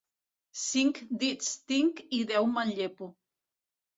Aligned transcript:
Cinc 0.61 1.01
dits 1.23 1.51
tinc 1.73 2.01
i 2.19 2.23
deu 2.31 2.49
me'n 2.55 2.75
llepo. 2.79 3.13